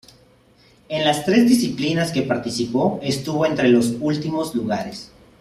[0.89, 5.11] En las tres disciplinas que participó, estuvo entre los últimos lugares.